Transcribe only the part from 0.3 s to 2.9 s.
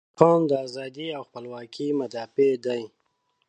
د ازادۍ او خپلواکۍ مدافع دی.